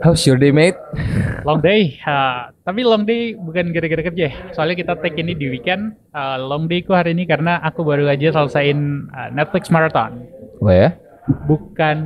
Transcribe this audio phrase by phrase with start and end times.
[0.00, 0.80] How's your day, mate?
[1.44, 4.34] Long day, uh, tapi long day bukan gara-gara kerja ya.
[4.56, 6.00] Soalnya kita take ini di weekend.
[6.16, 10.24] Uh, long day ku hari ini karena aku baru aja selesaiin uh, Netflix Marathon.
[10.64, 10.96] Oh ya?
[11.44, 11.96] Bukan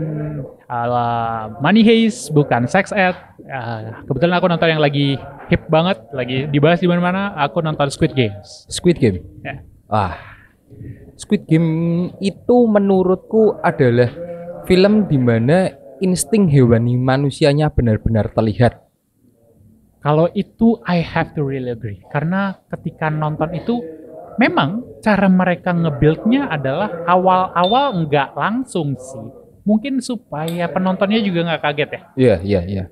[0.67, 3.15] uh, Money Heist, bukan Sex Ed.
[3.47, 5.15] Uh, kebetulan aku nonton yang lagi
[5.47, 7.39] hip banget, lagi dibahas di mana-mana.
[7.39, 8.67] Aku nonton Squid Games.
[8.67, 9.23] Squid Game.
[9.47, 9.63] Ya.
[9.87, 10.19] Ah,
[11.15, 11.71] Squid Game
[12.19, 14.11] itu menurutku adalah
[14.67, 18.85] film di mana insting hewani manusianya benar-benar terlihat.
[20.05, 21.99] Kalau itu I have to really agree.
[22.15, 23.83] Karena ketika nonton itu
[24.39, 29.27] memang cara mereka nge-build-nya adalah awal-awal nggak langsung sih.
[29.67, 32.01] Mungkin supaya penontonnya juga nggak kaget ya.
[32.15, 32.85] Iya, iya, iya.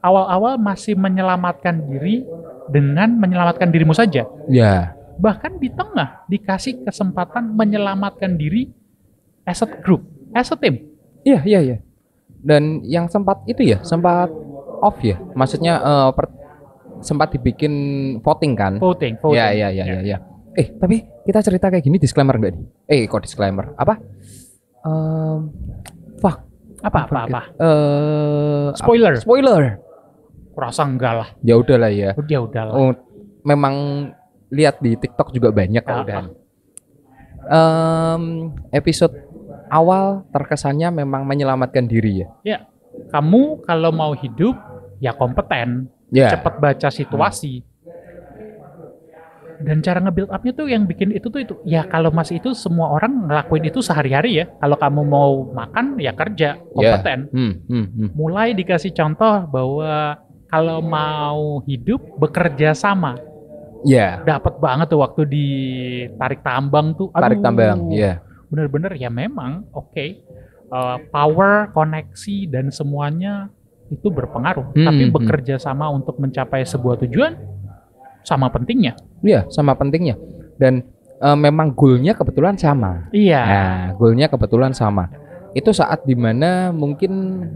[0.00, 2.24] Awal-awal masih menyelamatkan diri
[2.72, 4.24] dengan menyelamatkan dirimu saja.
[4.48, 8.68] Ya, Bahkan di tengah dikasih kesempatan menyelamatkan diri
[9.48, 10.04] as a group,
[10.36, 10.92] as a team.
[11.24, 11.76] iya, iya, iya.
[12.46, 14.30] Dan yang sempat itu ya, sempat
[14.78, 15.18] off ya.
[15.34, 16.30] Maksudnya eh, per-
[16.98, 17.72] sempat dibikin
[18.22, 18.78] voting kan?
[18.78, 19.34] Voting, voting.
[19.34, 20.18] Iya, iya, iya, iya, iya.
[20.54, 22.64] Eh, tapi kita cerita kayak gini disclaimer enggak nih?
[22.88, 23.74] Eh, kok disclaimer?
[23.74, 23.98] Apa?
[24.80, 25.52] Ehm,
[26.16, 26.40] fuck.
[26.80, 27.40] Apa, apa, apa?
[27.52, 29.12] Eh, Spoiler.
[29.12, 29.62] apa- Spoiler.
[30.54, 31.28] Kurasa enggak lah.
[31.42, 32.14] Ya udahlah ya.
[32.14, 32.72] Udah, udah lah.
[32.72, 32.92] Oh,
[33.42, 33.74] memang
[34.48, 36.22] lihat di TikTok juga banyak Ah, udah.
[37.46, 38.22] Em,
[38.72, 39.25] episode
[39.68, 42.28] awal terkesannya memang menyelamatkan diri ya.
[42.42, 42.58] Ya,
[43.10, 44.56] kamu kalau mau hidup
[44.98, 46.30] ya kompeten, Ya.
[46.30, 47.66] cepat baca situasi.
[49.56, 51.54] Dan cara nge-build up-nya tuh yang bikin itu tuh itu.
[51.64, 54.44] Ya kalau masih itu semua orang ngelakuin itu sehari-hari ya.
[54.60, 57.32] Kalau kamu mau makan ya kerja, kompeten.
[57.32, 58.08] Hmm, hmm, hmm.
[58.12, 60.20] Mulai dikasih contoh bahwa
[60.52, 63.16] kalau mau hidup bekerja sama.
[63.86, 65.46] Ya, Dapat banget tuh waktu di
[66.18, 67.08] tarik tambang tuh.
[67.16, 67.80] tarik Aduh, tambang.
[67.94, 68.20] Ya.
[68.46, 70.06] Bener-bener ya memang oke
[70.66, 73.46] Uh, power koneksi dan semuanya
[73.86, 75.14] itu berpengaruh Hmm, tapi hmm.
[75.14, 77.38] bekerja sama untuk mencapai sebuah tujuan
[78.26, 80.18] sama pentingnya Iya, sama pentingnya.
[80.58, 80.82] Dan
[81.22, 83.06] eh, memang goalnya kebetulan sama.
[83.14, 85.06] iya Nah, goalnya kebetulan sama.
[85.54, 87.46] Itu saat di mana mungkin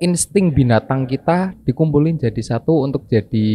[0.00, 3.46] insting binatang kita dikumpulin jadi satu untuk jadi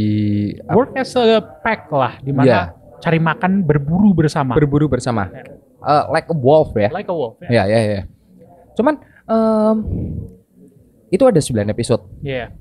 [0.69, 2.61] work as a pack lah di mana Iya.
[3.01, 5.33] cari makan berburu bersama berburu bersama.
[5.85, 6.89] Eh, like a wolf ya.
[6.89, 8.03] like a wolf ya Ya, ya, ya.
[8.73, 9.77] Cuman em,
[11.07, 12.03] itu ada 9 episode.
[12.19, 12.51] Iya.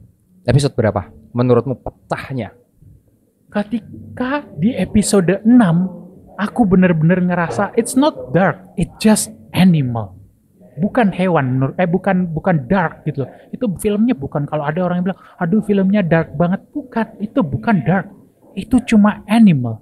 [0.44, 1.08] Episode berapa?
[1.32, 2.52] Menurutmu pecahnya?
[3.50, 5.46] ketika di episode 6
[6.34, 10.18] aku bener-bener ngerasa it's not dark it's just animal
[10.74, 13.30] bukan hewan menurut eh bukan bukan dark gitu loh.
[13.54, 17.76] itu filmnya bukan kalau ada orang yang bilang aduh filmnya dark banget bukan itu bukan
[17.86, 18.10] dark
[18.58, 19.78] itu cuma animal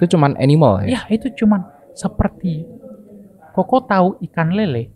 [0.00, 1.04] Itu cuman animal ya?
[1.04, 2.64] ya itu cuma seperti
[3.50, 4.90] Koko tahu ikan lele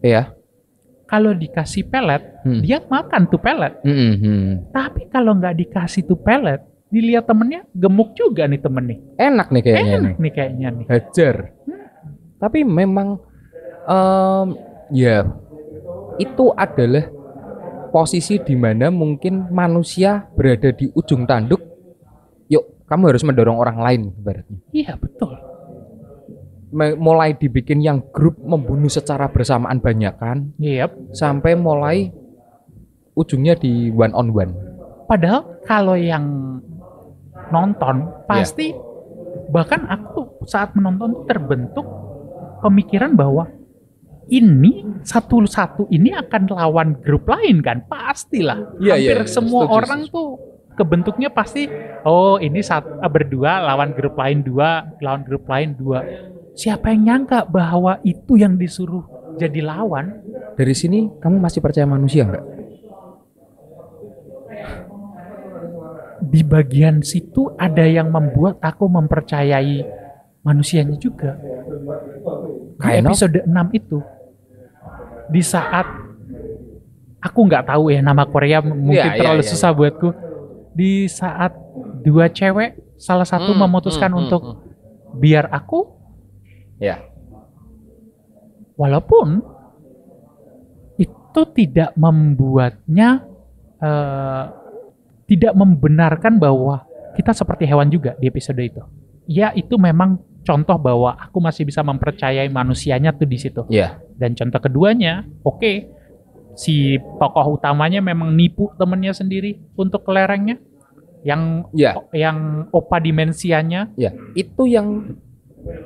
[0.00, 0.34] Iya.
[1.04, 2.60] kalau dikasih pelet Hmm.
[2.60, 4.48] dia makan tuh pelet Hmm, hmm.
[4.70, 9.84] tapi kalau nggak dikasih tuh pelet dilihat temennya gemuk juga nih temennya Enak nih kayaknya
[9.84, 9.94] nih.
[10.00, 11.36] enak nih kayaknya nih Hajar.
[12.36, 13.20] Tapi memang
[13.84, 14.46] em,
[14.90, 15.28] ya
[16.16, 17.04] itu adalah
[17.90, 21.60] posisi di mana mungkin manusia berada di ujung tanduk.
[22.46, 24.58] Yuk, kamu harus mendorong orang lain ibaratnya.
[24.70, 25.36] Iya betul.
[26.72, 31.10] Mulai dibikin yang grup membunuh secara bersamaan banyak kan, Yep.
[31.12, 32.14] sampai mulai
[33.12, 34.52] ujungnya di one on one.
[35.04, 36.24] Padahal kalau yang
[37.50, 38.70] nonton pasti
[39.50, 41.82] bahkan aku saat menonton terbentuk
[42.62, 43.50] pemikiran bahwa
[44.30, 49.26] ini satu-satu ini akan lawan grup lain kan pastilah Iya, hampir iya.
[49.26, 50.14] semua Setuju, orang setuju.
[50.14, 50.28] tuh
[50.78, 51.66] kebentuknya pasti
[52.06, 56.06] oh ini satu berdua lawan grup lain dua lawan grup lain dua
[56.54, 59.06] siapa yang nyangka bahwa itu yang disuruh
[59.38, 60.20] jadi lawan
[60.58, 62.44] Dari sini kamu masih percaya manusia nggak?
[66.30, 69.82] di bagian situ ada yang membuat aku mempercayai
[70.46, 71.36] manusianya juga.
[72.80, 73.02] Of.
[73.02, 73.98] episode 6 itu
[75.28, 75.84] di saat
[77.20, 80.08] aku nggak tahu ya nama Korea mungkin Iya, iya, terlalu iya, susah buatku.
[80.70, 81.52] Di saat
[82.00, 84.56] dua cewek salah satu Hmm, memutuskan hmm, untuk hmm.
[85.18, 85.99] biar aku
[86.80, 87.04] Ya.
[88.74, 89.44] walaupun
[90.96, 93.24] itu tidak membuatnya
[93.78, 94.44] eh,
[95.28, 96.84] tidak membenarkan bahwa
[97.14, 98.82] kita seperti hewan juga di episode itu.
[99.30, 103.62] Ya itu memang contoh bahwa aku masih bisa mempercayai manusianya tuh di situ.
[103.70, 104.00] Ya.
[104.18, 105.86] Dan contoh keduanya, oke,
[106.58, 110.58] si tokoh utamanya memang nipu temennya sendiri untuk kelerengnya,
[111.22, 111.94] yang Ya.
[112.10, 115.14] yang opa dimensianya, Ya, itu yang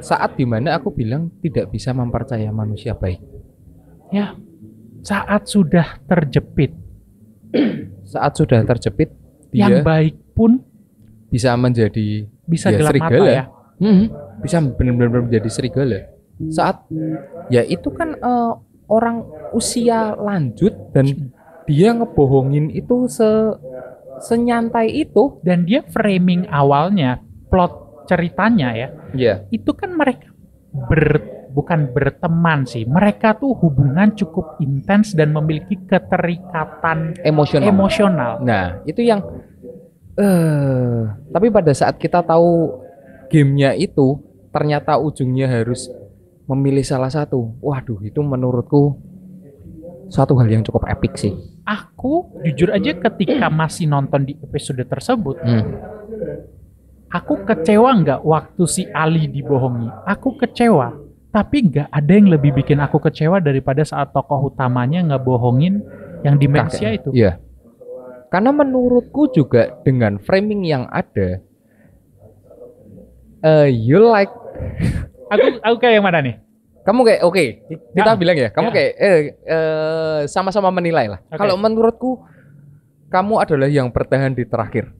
[0.00, 3.20] saat di mana aku bilang tidak bisa mempercaya manusia baik.
[4.12, 4.36] ya
[5.04, 6.72] saat sudah terjepit
[8.12, 9.10] saat sudah terjepit
[9.54, 10.58] dia Yang baik pun
[11.30, 13.22] bisa menjadi bisa Ya, gelap serigala.
[13.22, 13.44] mata ya.
[13.78, 14.04] Hmm,
[14.42, 16.00] bisa benar-benar menjadi serigala.
[16.50, 16.90] Saat
[17.50, 18.52] ya itu kan eh,
[18.90, 19.22] orang
[19.54, 21.30] usia lanjut dan
[21.70, 23.30] dia ngebohongin itu se
[24.26, 25.38] senyantai itu.
[25.46, 29.34] Dan dia framing awalnya, plot ceritanya ya, Ya.
[29.48, 30.28] itu kan mereka
[30.72, 32.82] ber bukan berteman sih.
[32.82, 37.68] Mereka tuh hubungan cukup intens dan memiliki keterikatan Emosional.
[37.70, 38.32] emosional.
[38.42, 39.22] nah, itu yang
[40.14, 40.98] eh
[41.30, 42.78] tapi pada saat kita tahu
[43.26, 44.18] gamenya itu
[44.50, 45.90] ternyata ujungnya harus
[46.44, 47.54] memilih salah satu.
[47.58, 48.98] Waduh, itu menurutku
[50.06, 51.34] suatu hal yang cukup epic sih.
[51.64, 55.70] Aku jujur aja ketika masih nonton di episode tersebut, Hmm.
[57.14, 59.86] Aku kecewa nggak waktu si Ali dibohongi.
[60.04, 60.98] Aku kecewa,
[61.30, 65.78] tapi nggak ada yang lebih bikin aku kecewa daripada saat tokoh utamanya ngebohongin
[66.26, 66.98] yang demensia Kakek.
[66.98, 67.10] itu.
[67.14, 67.38] Iya.
[68.28, 71.38] Karena menurutku juga dengan framing yang ada,
[73.42, 74.32] eh you like,
[75.34, 76.36] Aku aku kayak yang mana nih?
[76.84, 77.44] kamu kayak oke,
[77.96, 78.18] kita Ya.
[78.20, 78.74] bilang ya, kamu Ya.
[78.76, 79.16] kayak eh,
[79.48, 81.20] eh, sama-sama menilai lah.
[81.24, 81.40] Oke.
[81.40, 82.20] Kalau menurutku,
[83.08, 84.92] kamu adalah yang bertahan di terakhir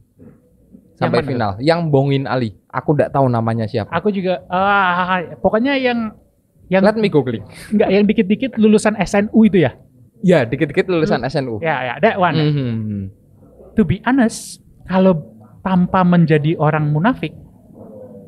[1.07, 2.57] sampai mana final, yang bongin Ali.
[2.69, 3.93] Aku nggak tahu namanya siapa.
[3.93, 6.17] Aku juga ah pokoknya yang
[6.69, 7.45] yang Let me googling.
[7.71, 9.77] nggak yang dikit-dikit lulusan SNU itu ya.
[10.25, 11.61] Ya, dikit-dikit lulusan SNU.
[11.61, 12.37] Ya ya, that one.
[12.37, 13.01] Mhm.
[13.77, 15.21] To be honest, kalau
[15.61, 17.37] tanpa menjadi orang munafik,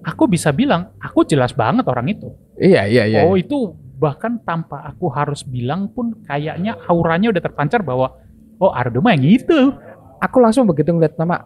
[0.04, 2.28] aku bisa bilang aku jelas banget orang itu.
[2.60, 3.20] Iya, iya, iya.
[3.24, 8.12] Oh itu bahkan tanpa aku harus bilang pun kayaknya auranya udah terpancar bahwa
[8.60, 9.72] oh Ardo mah yang itu.
[10.16, 11.44] aku langsung begitu ngeliat nama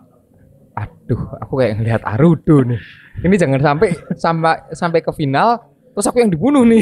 [0.80, 2.80] aduh aku kayak ngeliat Arudo nih
[3.20, 5.60] ini jangan sampai sampai sampai ke final
[5.92, 6.80] terus aku yang dibunuh nih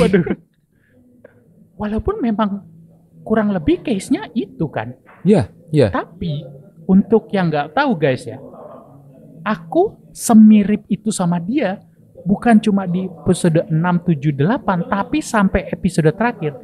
[1.79, 2.67] Walaupun memang
[3.23, 4.99] kurang lebih case-nya itu kan.
[5.23, 5.95] Iya, iya.
[5.95, 6.43] Tapi
[6.91, 8.43] untuk yang nggak tahu guys ya,
[9.47, 11.79] aku semirip itu sama dia
[12.27, 16.59] bukan cuma di episode 6, 7, 8, tapi sampai episode terakhir.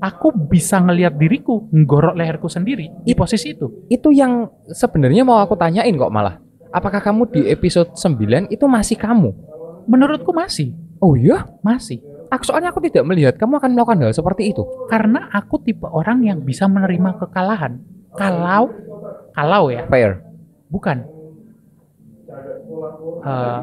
[0.00, 3.84] Aku bisa ngelihat diriku nggorok leherku sendiri di posisi itu.
[3.92, 8.96] itu yang sebenarnya mau aku tanyain kok malah apakah kamu di episode 9 itu masih
[8.98, 9.30] kamu
[9.90, 10.70] Menurutku masih,
[11.02, 11.98] oh iya masih.
[12.30, 16.22] aku soalnya aku tidak melihat kamu akan melakukan hal seperti itu Karena aku tipe orang
[16.22, 17.82] yang bisa menerima kekalahan.
[18.14, 18.70] Kalau,
[19.34, 20.22] kalau ya, fair
[20.70, 21.02] bukan.
[23.20, 23.60] Eh,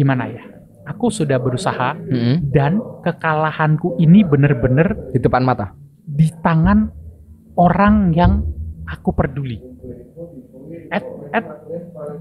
[0.00, 0.42] gimana ya?
[0.88, 2.50] Aku sudah berusaha Mm-mm.
[2.50, 6.90] dan kekalahanku ini bener-bener di depan mata di tangan
[7.54, 8.42] orang yang
[8.88, 9.60] aku peduli.
[10.90, 11.46] At, at,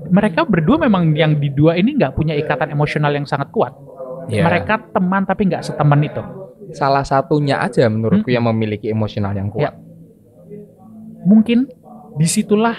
[0.09, 3.73] mereka berdua memang yang di dua ini nggak punya ikatan emosional yang sangat kuat.
[4.29, 4.45] Iya.
[4.45, 6.23] Mereka teman tapi nggak seteman itu.
[6.69, 8.37] salah satunya aja menurutku Mm-mm.
[8.37, 9.73] yang memiliki emosional yang kuat Ya.
[11.25, 11.65] Mungkin
[12.13, 12.77] di situlah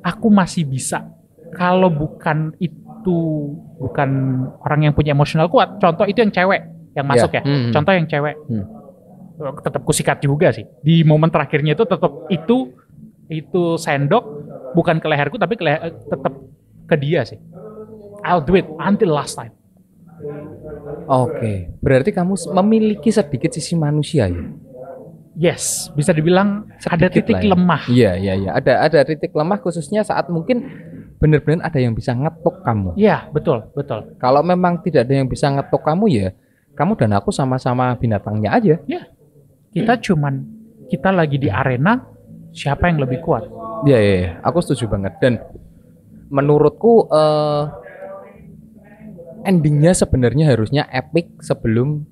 [0.00, 1.12] aku masih bisa.
[1.52, 4.10] Kalau bukan itu bukan
[4.64, 5.76] orang yang punya emosional kuat.
[5.76, 6.62] Contoh itu yang cewek
[6.96, 7.44] yang masuk ya.
[7.44, 7.68] Mm-mm.
[7.68, 8.36] Contoh yang cewek.
[8.48, 8.64] Hmm.
[9.60, 10.64] Tetap kusikat juga sih.
[10.80, 12.72] Di momen terakhirnya itu tetap itu
[13.28, 14.24] itu sendok
[14.72, 16.32] bukan ke leherku tapi ke leher, tetap
[16.88, 17.38] ke dia sih.
[18.24, 19.54] I'll do it until last time.
[21.06, 24.42] Oke, berarti kamu memiliki sedikit sisi manusia ya?
[25.38, 27.50] Yes, bisa dibilang ada Sedikit titik lah ya.
[27.54, 27.82] lemah.
[27.86, 28.50] Iya, iya, iya.
[28.58, 30.66] Ada ada titik lemah khususnya saat mungkin
[31.22, 32.98] benar-benar ada yang bisa ngetuk kamu.
[32.98, 34.18] Iya, betul, betul.
[34.18, 36.28] Kalau memang tidak ada yang bisa ngetuk kamu ya,
[36.74, 38.74] kamu dan aku sama-sama binatangnya aja.
[39.70, 40.42] Kita cuman
[40.90, 42.02] kita lagi di arena
[42.50, 43.46] siapa yang lebih kuat.
[43.86, 44.30] Iya, iya, iya.
[44.42, 45.22] aku setuju banget.
[45.22, 45.38] Dan
[46.28, 47.62] menurutku eh,
[49.44, 52.04] endingnya sebenarnya harusnya epic sebelum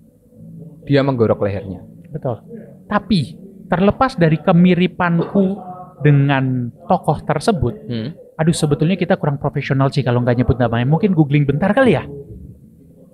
[0.87, 1.83] dia menggorok lehernya.
[2.09, 2.41] Betul.
[2.87, 3.35] Tapi
[3.67, 5.59] terlepas dari kemiripanku
[6.01, 8.09] dengan tokoh tersebut, Hmm.
[8.39, 10.87] aduh sebetulnya kita kurang profesional sih kalau nggak nyebut namanya.
[10.87, 12.05] Mungkin googling bentar kali ya.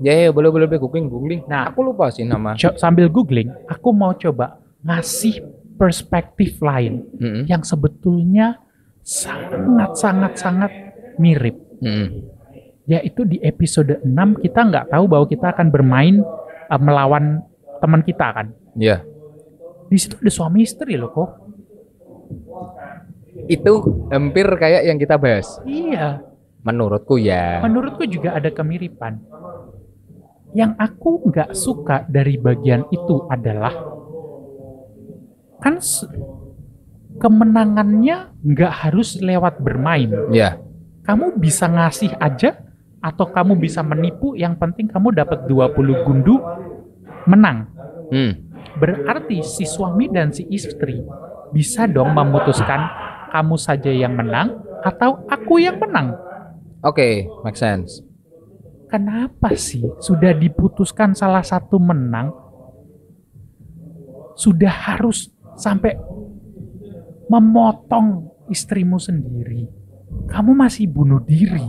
[0.03, 1.41] Ya, ya, boleh, boleh, boleh googling, googling.
[1.47, 1.71] Nah.
[1.71, 2.59] aku lupa sih nama.
[2.59, 5.41] Sambil googling, aku mau coba ngasih
[5.79, 7.43] perspektif lain Hmm.
[7.49, 8.59] yang sebetulnya
[9.01, 10.73] sangat sangat sangat
[11.19, 11.57] mirip.
[11.83, 12.29] Hmm.
[12.87, 16.21] Yaitu di episode 6 kita nggak tahu bahwa kita akan bermain
[16.69, 17.43] uh, melawan
[17.83, 18.47] teman kita kan.
[18.79, 19.05] Ya,
[19.93, 21.31] Di situ ada suami istri loh kok.
[23.49, 23.73] itu
[24.13, 25.59] hampir kayak yang kita bahas.
[25.65, 26.21] Iya.
[26.63, 27.59] Menurutku ya.
[27.65, 29.19] Menurutku juga ada kemiripan.
[30.53, 33.73] Yang aku nggak suka dari bagian itu adalah
[35.59, 35.81] kan
[37.19, 40.13] kemenangannya nggak harus lewat bermain.
[40.31, 40.61] Ya,
[41.03, 42.63] Kamu bisa ngasih aja
[43.03, 44.39] atau kamu bisa menipu.
[44.39, 46.39] Yang penting kamu dapat 20 gundu
[47.27, 47.67] menang.
[48.15, 48.33] hmm.
[48.79, 51.03] Berarti si suami dan si istri
[51.51, 52.81] bisa dong memutuskan
[53.35, 56.15] kamu saja yang menang atau aku yang menang.
[56.83, 58.03] Oke, make sense.
[58.87, 62.29] Kenapa sih sudah diputuskan salah satu menang
[64.37, 65.97] sudah harus sampai
[67.27, 69.82] memotong istrimu sendiri?
[70.31, 71.63] Kamu masih bunuh diri.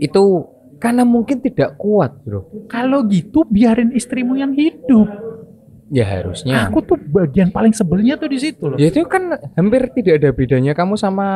[0.00, 0.50] Itu
[0.82, 2.68] karena mungkin tidak kuat, Bro.
[2.68, 5.08] Kalau gitu biarin istrimu yang hidup.
[5.92, 6.66] Ya harusnya.
[6.68, 8.76] Aku tuh bagian paling sebelnya tuh di situ loh.
[8.80, 11.26] Ya itu kan hampir tidak ada bedanya kamu sama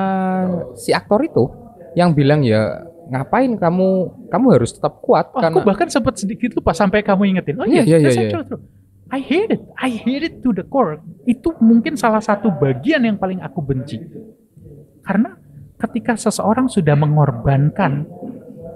[0.74, 1.46] si aktor itu
[1.94, 3.88] yang bilang ya ngapain kamu
[4.28, 7.56] kamu harus tetap kuat Oh, karena aku bahkan sempat sedikit lupa sampai kamu ingetin.
[7.60, 8.60] Oh iya, Iya, iya, iya, true.
[9.08, 9.62] I hate it.
[9.80, 11.00] I hate it to the core.
[11.24, 13.96] Itu mungkin salah satu bagian yang paling aku benci.
[15.08, 15.32] Karena
[15.80, 18.04] ketika seseorang sudah mengorbankan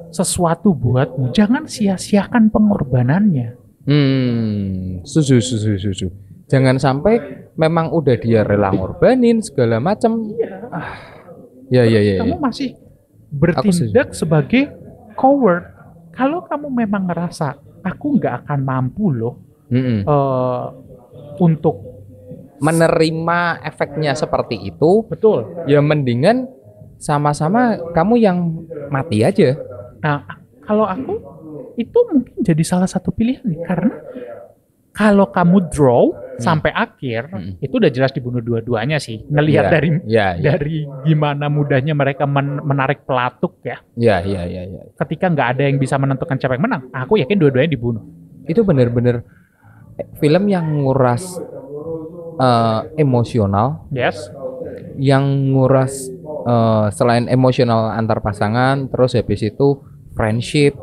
[0.09, 3.61] sesuatu buatmu, jangan sia-siakan pengorbanannya.
[3.85, 6.07] Hmm, setuju, setuju, setuju.
[6.49, 7.21] Jangan sampai
[7.53, 10.25] memang udah dia rela ngorbanin segala macam.
[10.73, 10.97] Ah,
[11.69, 12.25] ya, ya, ya.
[12.25, 12.41] Kamu ya.
[12.41, 12.69] masih
[13.29, 14.73] bertindak sebagai
[15.13, 15.69] coward.
[16.17, 19.37] Kalau kamu memang ngerasa aku nggak akan mampu loh
[19.69, 20.05] Mm-mm.
[20.05, 20.65] eh,
[21.41, 21.92] untuk
[22.63, 26.47] Menerima efeknya seperti itu, betul ya mendingan
[26.97, 28.39] sama-sama kamu yang
[28.87, 29.59] mati aja.
[29.99, 30.23] Nah,
[30.63, 31.19] kalau aku
[31.75, 33.91] itu mungkin jadi salah satu pilihan nih karena
[34.93, 36.05] kalau kamu draw
[36.37, 37.53] sampai akhir Hmm.
[37.59, 39.25] itu udah jelas dibunuh dua-duanya sih.
[39.27, 43.81] Ngelihat Ya, dari ya, ya, dari gimana mudahnya mereka men- menarik pelatuk ya.
[43.95, 44.83] ya, ya, ya, ya.
[44.97, 48.03] Ketika nggak ada yang bisa menentukan siapa yang menang, aku yakin dua-duanya dibunuh.
[48.45, 49.23] Itu bener-bener
[50.19, 51.39] film yang nguras
[52.35, 54.29] eh, emosional, Yes.
[54.97, 56.09] yang nguras
[56.43, 59.79] eh, selain emosional antar pasangan, terus habis itu
[60.13, 60.75] friendship.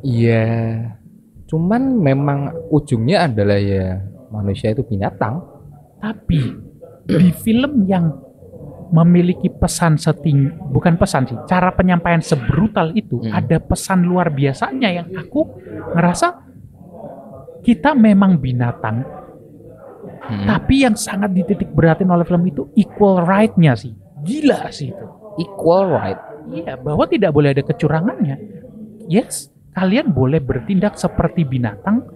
[0.00, 0.46] Iya,
[1.46, 2.38] cuman memang
[2.70, 3.98] ujungnya adalah ya
[4.30, 5.42] manusia itu binatang.
[5.98, 6.40] Tapi
[7.04, 8.14] di film yang
[8.86, 13.34] memiliki pesan seting bukan pesan sih, cara penyampaian sebrutal itu Hmm.
[13.34, 15.42] ada pesan luar biasanya yang aku
[15.90, 16.46] ngerasa
[17.66, 19.02] kita memang binatang,
[20.26, 20.46] Hmm.
[20.46, 23.94] tapi yang sangat dititik beratin oleh film itu equal right-nya sih.
[24.22, 25.06] Gila sih itu.
[25.38, 26.20] Equal right.
[26.50, 28.36] Iya, bahwa tidak boleh ada kecurangannya.
[29.06, 32.06] Yes, kalian boleh bertindak seperti binatang,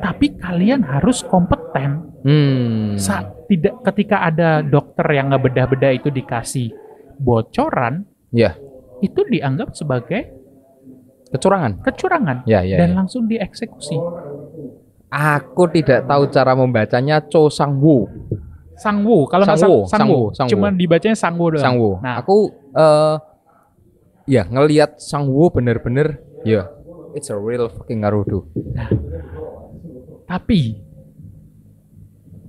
[0.00, 2.10] tapi kalian harus kompeten.
[2.26, 2.98] Hmm.
[2.98, 6.74] Saat tidak ketika ada dokter yang ngebedah-bedah itu dikasih
[7.16, 8.54] bocoran, Ya,
[9.02, 10.30] itu dianggap sebagai
[11.30, 11.82] kecurangan.
[11.82, 12.78] kecurangan Ya, ya.
[12.78, 12.96] dan ya.
[13.02, 13.98] langsung dieksekusi.
[15.10, 18.06] Aku tidak tahu cara membacanya Cho Sang Woo.
[18.80, 20.52] Sangwu, kalau nggak Sangwoo, sang, Sangwoo, Sangwoo, Sangwoo.
[20.56, 21.60] cuman dibacanya Sangwoo doang.
[21.60, 22.00] Sang Woo.
[22.00, 22.36] Nah, Aku
[22.72, 23.16] eh
[24.24, 26.16] ya ngelihat Sang Woo bener-bener
[26.48, 26.64] ya
[27.12, 28.48] it's a real fucking Naruto.
[30.24, 30.78] tapi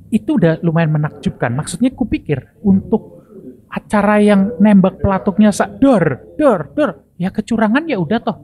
[0.08, 1.51] itu udah lumayan menakjubkan.
[1.51, 3.24] Maksudnya kupikir untuk
[3.68, 8.38] acara yang nembak pelatuknya sak dor, dor, dor, ya kecurangan ya udah toh.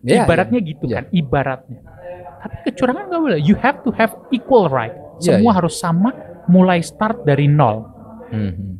[0.00, 0.68] Ya, ibaratnya ya.
[0.68, 0.94] gitu Ya.
[1.00, 1.80] kan, ibaratnya.
[2.38, 3.38] Tapi kecurangan nggak boleh.
[3.38, 4.94] You have to have equal right.
[5.18, 5.56] Ya, Semua ya.
[5.58, 6.10] harus sama,
[6.46, 7.84] mulai start dari nol.
[8.28, 8.74] Hmm, hmm,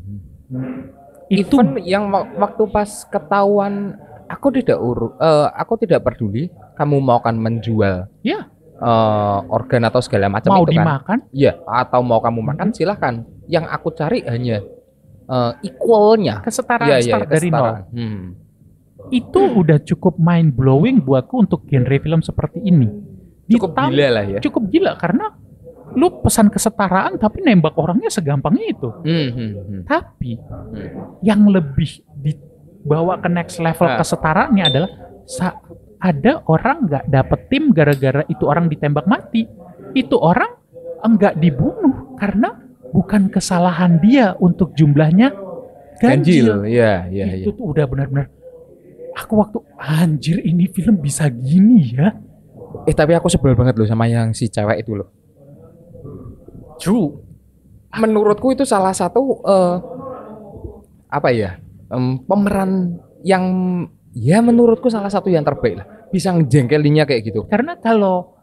[0.49, 0.79] hmm.
[1.29, 6.97] Itu Even yang wak- waktu pas ketahuan aku tidak uru, eh, aku tidak peduli kamu
[6.99, 10.77] mau kan menjual ya eh, organ atau segala macam mau itu kan.
[10.79, 13.15] dimakan, Iya, atau mau kamu makan silahkan.
[13.45, 14.63] Yang aku cari hanya
[15.27, 16.41] eh, equalnya.
[16.41, 17.59] kesetaraan Iya, iya, start dari nol.
[17.59, 17.85] kesetaraan.
[17.91, 18.25] Hmm.
[19.09, 22.89] Itu udah cukup mind blowing buatku untuk genre film seperti ini.
[23.49, 24.39] Cukup Ditambah- gila lah ya.
[24.39, 25.27] cukup gila karena
[25.89, 28.93] lu pesan kesetaraan tapi nembak orangnya segampang itu.
[29.03, 29.83] Hmm, hmm, hmm.
[29.89, 30.89] Tapi Hmm.
[31.25, 33.97] yang lebih dibawa ke next level Nah.
[33.97, 34.91] kesetaraannya adalah
[35.99, 39.49] ada orang nggak dapet tim gara-gara itu orang ditembak mati.
[39.93, 40.53] Itu orang
[41.01, 42.53] enggak dibunuh karena
[42.89, 45.33] bukan kesalahan dia untuk jumlahnya
[45.97, 46.61] ganjil.
[46.63, 47.43] Ganjil, ya, ya, ya.
[47.43, 48.29] itu tuh udah benar-benar
[49.13, 52.13] aku waktu anjir ini film bisa gini ya.
[52.89, 55.09] Eh tapi aku sebel banget loh sama yang si cewek itu loh.
[56.79, 57.21] True.
[57.97, 59.77] Menurutku itu salah satu eh,
[61.09, 61.57] apa ya
[61.89, 63.45] em, pemeran yang
[64.13, 65.87] ya menurutku salah satu yang terbaik lah.
[66.09, 67.45] Bisa ngejengkelinnya kayak gitu.
[67.49, 68.39] Karena kalau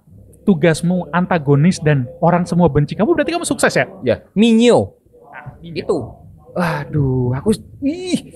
[0.46, 3.86] tugasmu antagonis dan orang semua benci kamu berarti kamu sukses ya?
[4.06, 5.02] Ya, Nino
[5.62, 5.98] itu.
[6.56, 7.52] Waduh, aku
[7.84, 8.32] ih.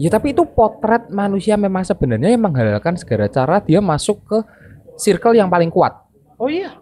[0.00, 4.38] Ya tapi itu potret manusia memang sebenarnya yang menghalalkan segala cara dia masuk ke
[4.96, 5.92] circle yang paling kuat.
[6.40, 6.72] Oh iya.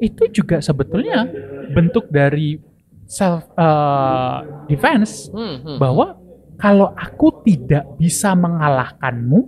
[0.00, 1.28] Itu juga sebetulnya
[1.76, 2.56] bentuk dari
[3.04, 6.16] self uh, defense Hmm, bahwa
[6.56, 9.44] kalau aku tidak bisa mengalahkanmu,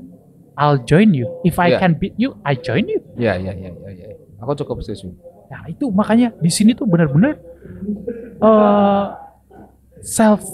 [0.53, 1.25] I'll join you.
[1.41, 1.81] If I Ya.
[1.81, 3.01] can beat you, I join you.
[3.17, 4.09] Ya, ya, ya, ya, ya.
[4.45, 5.17] Aku cukup setuju.
[5.49, 7.41] Nah, itu makanya di sini tuh benar-benar
[8.45, 9.07] eh
[10.05, 10.45] self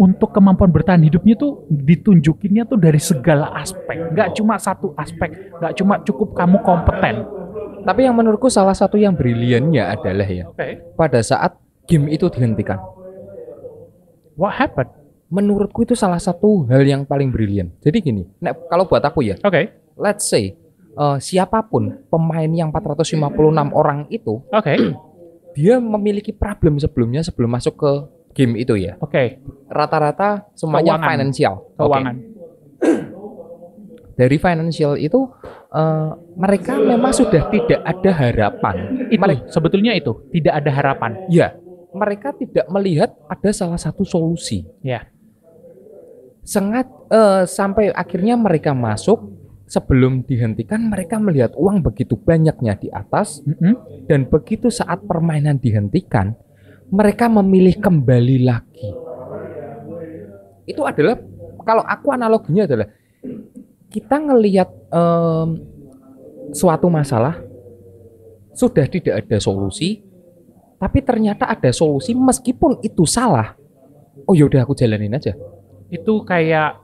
[0.00, 5.76] untuk kemampuan bertahan hidupnya tuh ditunjukinnya tuh dari segala aspek, nggak cuma satu aspek, nggak
[5.76, 7.28] cuma cukup kamu kompeten.
[7.84, 10.96] Tapi yang menurutku salah satu yang briliannya adalah ya Oke.
[10.96, 12.80] pada saat game itu dihentikan.
[14.40, 14.88] What happened?
[15.28, 17.68] Menurutku itu salah satu hal yang paling brilian.
[17.84, 19.68] Jadi gini, nek, kalau buat aku ya, Oke.
[20.00, 20.56] let's say
[20.96, 23.36] eh, siapa pun pemain yang 456
[23.76, 24.74] orang itu Oke.
[25.56, 27.92] dia memiliki problem sebelumnya sebelum masuk ke
[28.40, 28.96] game itu ya.
[28.96, 29.44] Oke.
[29.68, 31.08] Rata-rata semuanya Keuangan.
[31.12, 31.54] financial.
[31.76, 31.80] Oke.
[31.84, 32.16] Keuangan.
[34.20, 35.20] Dari financial itu
[35.72, 38.76] eh, mereka memang sudah tidak ada harapan.
[39.08, 41.10] Itu Mereka, sebetulnya itu tidak ada harapan.
[41.28, 41.56] ya,
[41.92, 44.64] mereka tidak melihat ada salah satu solusi.
[44.80, 45.08] Ya.
[46.40, 49.36] Sangat eh, sampai akhirnya mereka masuk
[49.70, 54.04] sebelum dihentikan mereka melihat uang begitu banyaknya di atas Mm-mm.
[54.10, 56.34] dan begitu saat permainan dihentikan
[56.90, 58.90] mereka memilih kembali lagi.
[60.66, 61.18] Itu adalah
[61.62, 62.88] kalau aku analoginya adalah
[63.90, 65.48] kita ngelihat em,
[66.54, 67.42] suatu masalah
[68.54, 70.02] sudah tidak ada solusi,
[70.78, 73.54] tapi ternyata ada solusi meskipun itu salah.
[74.26, 75.34] Oh yaudah aku jalanin aja.
[75.90, 76.78] Itu kayak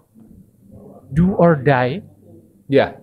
[1.10, 2.02] do or die,
[2.66, 2.98] Ya,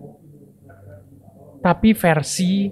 [1.64, 2.68] tapi versi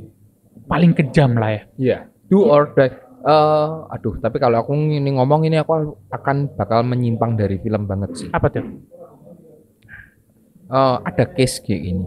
[0.67, 1.63] paling kejam lah ya.
[1.79, 1.97] ya.
[2.27, 2.91] Do or die.
[3.21, 8.17] Eh, aduh, tapi kalau aku ini ngomong ini aku akan bakal menyimpang dari film banget
[8.17, 8.29] sih.
[8.33, 8.65] Apa tuh?
[10.71, 12.05] Eh, ada case kayak gini.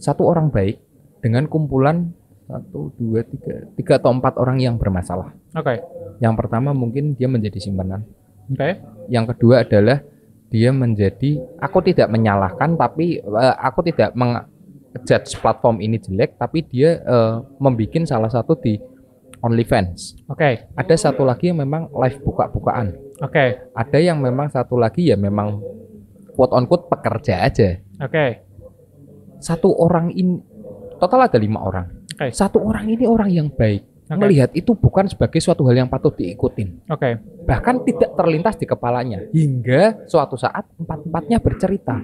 [0.00, 0.80] Satu orang baik
[1.20, 2.08] dengan kumpulan
[2.48, 5.32] satu, dua, tiga, tiga atau empat orang yang bermasalah.
[5.56, 5.80] Oke.
[6.20, 8.04] Yang pertama mungkin dia menjadi simpanan.
[8.48, 8.80] Oke.
[9.12, 10.00] Yang kedua adalah
[10.52, 17.00] dia menjadi, aku tidak menyalahkan, tapi eh, aku tidak mengjudge platform ini jelek, tapi dia
[17.00, 18.76] eh, membuat salah satu di
[19.42, 20.22] OnlyFans.
[20.30, 20.70] Oke.
[20.78, 22.94] Ada satu lagi yang memang live buka-bukaan.
[23.18, 23.74] Oke.
[23.74, 25.58] Ada yang memang satu lagi ya memang
[26.32, 27.76] quote on quote pekerja aja.
[28.00, 28.48] Oke.
[29.42, 30.38] satu orang ini
[31.02, 32.06] total ada lima orang.
[32.14, 32.30] Oke.
[32.30, 34.06] Satu orang ini orang yang baik.
[34.06, 34.22] Oke.
[34.22, 36.86] Melihat itu bukan sebagai suatu hal yang patut diikutin.
[36.86, 37.18] Oke.
[37.42, 39.18] Bahkan tidak terlintas di kepalanya.
[39.34, 41.98] Hingga suatu saat empat-empatnya bercerita.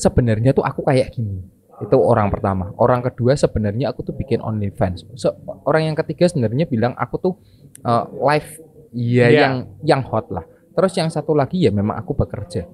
[0.00, 1.51] Sebenarnya tuh aku kayak gini.
[1.82, 2.70] Itu orang pertama.
[2.78, 5.02] Orang kedua sebenarnya aku tuh bikin OnlyFans.
[5.14, 5.34] Se-
[5.66, 7.34] orang yang ketiga sebenarnya bilang aku tuh
[7.82, 8.50] eh, live
[8.92, 9.40] ya Iya.
[9.40, 10.46] yang yang hot lah.
[10.72, 12.64] Terus yang satu lagi ya memang aku bekerja.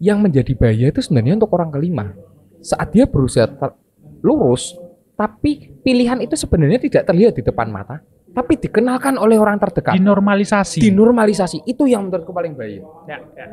[0.00, 2.16] Yang menjadi bahaya itu sebenarnya untuk orang kelima.
[2.58, 3.76] Saat dia berusaha ter-
[4.24, 4.74] lurus,
[5.14, 8.00] tapi pilihan itu sebenarnya tidak terlihat di depan mata,
[8.32, 9.94] tapi dikenalkan oleh orang terdekat.
[9.94, 10.80] Dinormalisasi.
[10.82, 12.82] Dinormalisasi itu yang menurutku paling bahaya.
[13.06, 13.46] Ya, ya.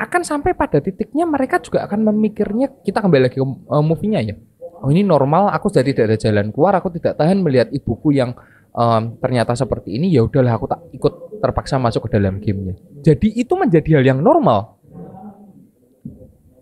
[0.00, 4.34] Akan sampai pada titiknya mereka juga akan memikirnya kita kembali lagi ke uh, movie-nya ya.
[4.84, 8.36] Oh ini normal, aku sudah tidak ada jalan keluar, aku tidak tahan melihat ibuku yang
[8.76, 10.12] um, ternyata seperti ini.
[10.12, 12.76] Ya udahlah, aku tak ikut terpaksa masuk ke dalam gamenya.
[13.00, 14.76] Jadi itu menjadi hal yang normal.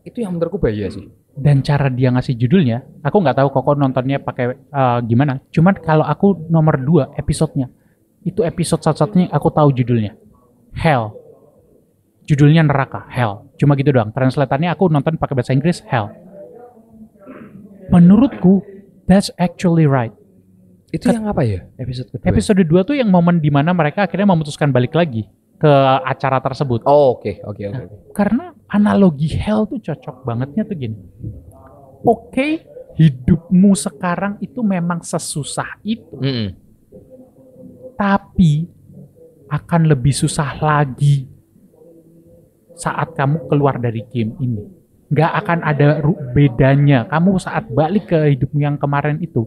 [0.07, 1.11] Itu yang menurutku bahaya sih.
[1.33, 5.41] Dan cara dia ngasih judulnya, aku nggak tahu kok nontonnya pakai eh, gimana.
[5.49, 7.73] Cuman kalau aku nomor 2 episodenya,
[8.23, 10.15] itu episode satu-satunya aku tahu judulnya.
[10.77, 11.22] Hell.
[12.23, 13.51] Judulnya neraka, Hell.
[13.59, 14.15] Cuma gitu doang.
[14.15, 16.15] Translatannya aku nonton pakai bahasa Inggris, Hell.
[17.91, 18.63] Menurutku,
[19.11, 20.15] that's actually right.
[20.93, 21.65] Itu yang apa ya?
[21.81, 22.29] Episode kedua.
[22.29, 25.25] Episode 2 tuh yang momen di mana mereka akhirnya memutuskan balik lagi
[25.57, 25.73] ke
[26.05, 26.85] acara tersebut.
[26.85, 27.81] Oh, oke, oke, oke.
[27.81, 27.97] oke.
[28.13, 30.99] Karena analogi hell tuh cocok bangetnya tuh gini.
[32.05, 32.67] Oke,
[32.99, 36.49] hidupmu sekarang itu memang sesusah itu, Mm-mm.
[37.97, 38.69] tapi
[39.49, 41.32] akan lebih susah lagi
[42.83, 44.67] saat kamu keluar dari game ini.
[45.15, 46.03] Nggak akan ada
[46.35, 47.07] bedanya.
[47.07, 49.47] Kamu saat balik ke hidupmu yang kemarin itu,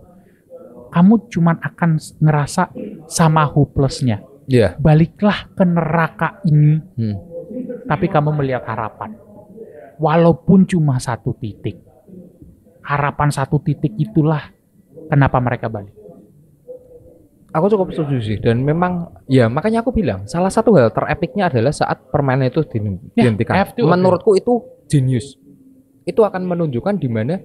[0.96, 2.72] kamu cuman akan ngerasa
[3.12, 4.24] sama hopelessnya.
[4.48, 4.80] Iya.
[4.80, 7.18] Baliklah ke neraka ini Hmm.
[7.90, 9.18] tapi kamu melihat harapan.
[9.98, 11.82] Walaupun cuma satu titik.
[12.86, 14.54] Harapan satu titik itulah
[15.10, 16.05] kenapa mereka balik.
[17.56, 21.72] Aku cukup setuju sih dan memang ya makanya aku bilang salah satu hal terepiknya adalah
[21.72, 22.60] saat permainan itu
[23.16, 23.56] Ya, dihentikan.
[23.72, 24.60] to, Menurutku itu
[24.92, 25.40] genius.
[26.04, 27.40] Itu akan menunjukkan di mana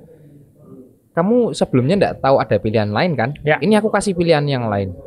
[1.14, 3.30] kamu sebelumnya tidak tahu ada pilihan lain kan?
[3.46, 3.62] Ya.
[3.62, 4.98] Ini aku kasih pilihan yang lain.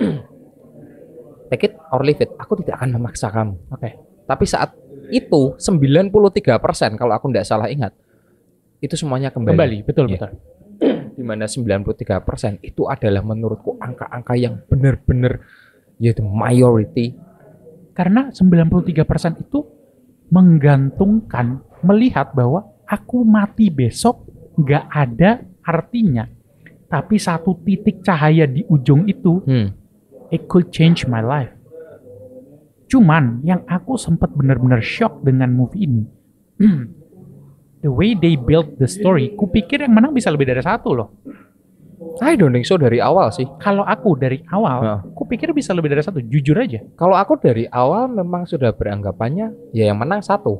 [1.52, 2.32] Take it or leave it.
[2.36, 3.56] Aku tidak akan memaksa kamu.
[3.68, 3.96] Oke.
[4.24, 4.72] Tapi saat
[5.08, 6.52] itu 93%
[6.96, 7.96] kalau aku tidak salah ingat
[8.78, 9.56] itu semuanya kembali.
[9.56, 10.14] Kembali, betul Iya.
[10.20, 10.30] betul.
[11.28, 15.44] Mana 93% itu adalah menurutku angka-angka yang benar-benar
[16.00, 17.12] ya the majority.
[17.92, 19.60] Karena 93% itu
[20.32, 24.24] menggantungkan melihat bahwa aku mati besok
[24.56, 26.24] nggak ada artinya
[26.88, 29.76] Tapi satu titik cahaya di ujung itu, Hmm.
[30.32, 31.52] it could change my life.
[32.88, 36.08] Cuman yang aku sempat benar-benar shock dengan movie ini,
[37.78, 41.08] the way they build the story, kupikir yang menang bisa lebih dari satu loh.
[42.18, 43.46] I don't think so dari awal sih.
[43.58, 44.94] Kalau aku dari awal, Ya.
[45.14, 46.82] kupikir bisa lebih dari satu, jujur aja.
[46.94, 50.58] Kalau aku dari awal memang sudah beranggapannya ya yang menang satu.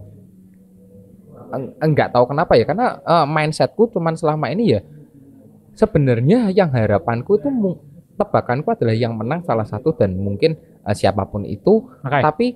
[1.49, 4.81] Eng- Enggak tahu kenapa ya karena eh, mindsetku cuman selama ini ya
[5.75, 7.49] sebenarnya yang harapanku itu
[8.15, 12.47] tebakanku adalah yang menang salah satu dan mungkin eh, siapa pun itu Oke, tapi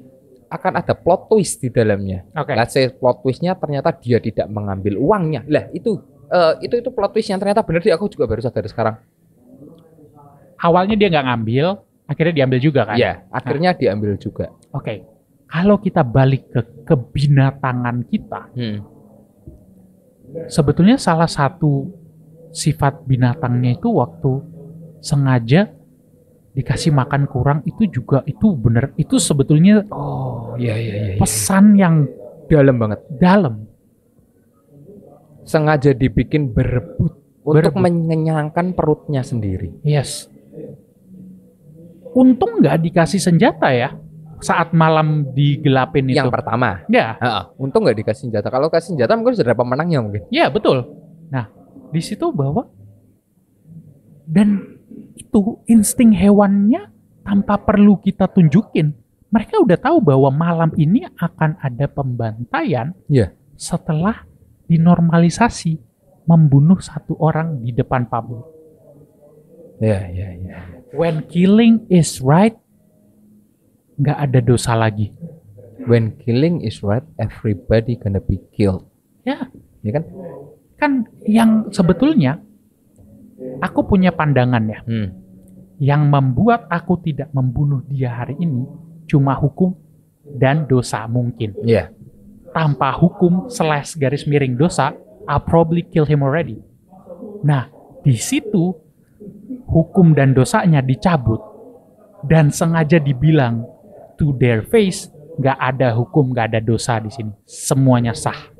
[0.52, 2.28] akan ada plot twist di dalamnya.
[2.36, 2.52] oke.
[2.52, 5.40] Let's say plot twistnya ternyata dia tidak mengambil uangnya.
[5.48, 5.96] Lah itu
[6.28, 8.96] eh, itu itu plot twist yang ternyata benar sih aku juga baru sadar sekarang.
[10.62, 11.66] Awalnya dia nggak ngambil,
[12.06, 12.94] akhirnya diambil juga kan?
[12.94, 14.54] Ya, akhirnya diambil juga.
[14.70, 15.02] Oke.
[15.50, 18.78] Kalau kita balik ke kebinatangan kita, Hmm.
[20.48, 21.92] sebetulnya salah satu
[22.52, 24.32] sifat binatangnya itu waktu
[25.02, 25.68] sengaja
[26.52, 31.14] dikasih makan kurang itu juga itu bener itu sebetulnya Oh, iya iya iya.
[31.16, 32.04] pesan yang
[32.44, 33.00] Dalam banget.
[33.10, 33.54] dalam
[35.42, 37.80] sengaja dibikin berebut untuk Berebut.
[37.80, 39.72] mengenyangkan perutnya sendiri.
[39.82, 40.28] yes
[42.12, 43.96] untung nggak dikasih senjata ya
[44.38, 48.50] saat malam digelapin itu Yang pertama, ya Heeh, untung nggak dikasih senjata.
[48.50, 50.22] Kalau kasih senjata mungkin sudah pemenangnya mungkin.
[50.28, 50.82] ya betul
[51.30, 51.48] nah
[51.88, 52.68] di situ bahwa
[54.26, 54.71] dan
[55.14, 56.88] itu insting hewannya
[57.22, 58.92] tanpa perlu kita tunjukin
[59.28, 63.32] mereka udah tahu bahwa malam ini akan ada pembantaian Iya.
[63.56, 64.28] setelah
[64.68, 65.80] dinormalisasi
[66.28, 68.44] membunuh satu orang di depan publik.
[69.82, 70.58] Ya, ya, ya.
[70.94, 72.54] When killing is right,
[73.98, 75.10] nggak ada dosa lagi.
[75.82, 78.86] When killing is right, everybody gonna be killed.
[79.26, 79.50] Ya,
[79.82, 80.04] Ya kan?
[80.78, 80.92] kan
[81.26, 82.38] yang sebetulnya
[83.60, 85.08] aku punya pandangan ya, Hmm.
[85.82, 88.66] yang membuat aku tidak membunuh dia hari ini
[89.06, 89.74] cuma hukum
[90.22, 91.58] dan dosa mungkin.
[91.62, 91.90] Iya.
[92.52, 94.92] Tanpa hukum slash garis miring dosa,
[95.26, 96.60] I'll probably kill him already.
[97.42, 97.66] Nah,
[98.04, 98.76] di situ
[99.66, 101.40] hukum dan dosanya dicabut
[102.28, 103.66] dan sengaja dibilang
[104.20, 105.08] to their face
[105.40, 107.32] nggak ada hukum, nggak ada dosa di sini.
[107.48, 108.52] Semuanya sah.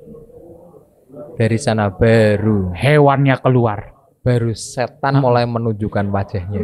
[1.36, 3.91] Dari sana baru Hewannya keluar.
[4.22, 5.20] Baru setan Ah.
[5.20, 6.62] mulai menunjukkan wajahnya.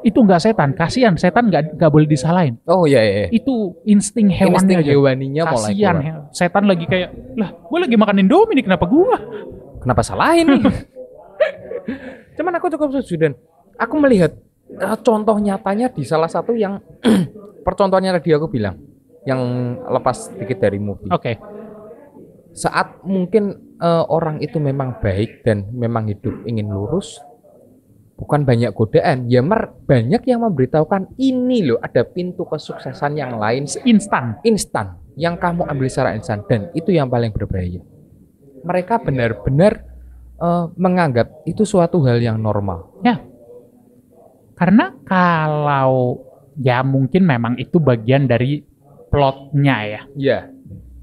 [0.00, 2.56] Itu nggak setan, kasihan setan nggak nggak boleh disalahin.
[2.64, 3.26] Oh iya iya.
[3.28, 4.90] Itu insting hewannya Insting aja.
[4.90, 5.96] hewaninya mulai Kasihan,
[6.32, 9.16] setan lagi kayak, lah gue lagi makan Indomie nih, kenapa gua?
[9.78, 10.62] Kenapa salahin nih?
[12.36, 13.32] Cuman aku cukup setuju dan
[13.76, 14.32] aku melihat
[14.72, 16.80] eh, contoh nyatanya di salah satu yang
[17.66, 18.80] percontohannya tadi aku bilang
[19.28, 19.40] yang
[19.84, 21.12] lepas sedikit dari movie.
[21.12, 21.36] Oke,
[22.50, 27.18] Saat mungkin eh, orang itu memang baik dan memang hidup ingin lurus,
[28.20, 33.64] bukan banyak godaan, ya mer banyak yang memberitahukan ini loh ada pintu kesuksesan yang lain
[33.88, 34.36] instan.
[34.44, 37.80] instan yang kamu ambil secara instan dan itu yang paling berbahaya.
[38.60, 39.88] Mereka benar-benar
[40.36, 42.92] eh, menganggap itu suatu hal yang normal.
[44.60, 46.20] Karena kalau
[46.60, 48.60] ya mungkin memang itu bagian dari
[49.08, 50.00] plotnya ya.
[50.12, 50.38] Iya,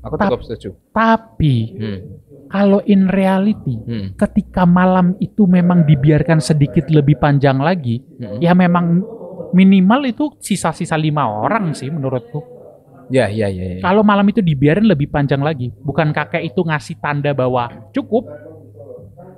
[0.05, 0.69] aku cukup setuju.
[0.93, 1.99] Tapi Hmm,
[2.47, 8.39] kalau in reality, hmm, ketika malam itu memang dibiarkan sedikit lebih panjang lagi, hmm.
[8.39, 9.03] ya memang
[9.51, 12.57] minimal itu sisa-sisa lima orang sih menurutku.
[13.07, 13.81] Ya, ya, ya, ya.
[13.83, 18.27] Kalau malam itu dibiarin lebih panjang lagi, bukan kakek itu ngasih tanda bahwa cukup.